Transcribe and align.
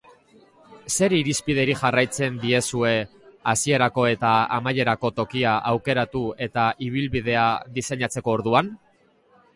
Zer 0.93 1.13
irizpideri 1.17 1.75
jarraitzen 1.81 2.39
diezue 2.45 2.93
hasierako 3.53 4.07
eta 4.13 4.31
amaierako 4.57 5.13
tokia 5.21 5.53
aukeratu 5.75 6.25
eta 6.47 6.67
ibilbidea 6.89 7.47
diseinatzeko 7.79 8.39
orduan? 8.39 8.77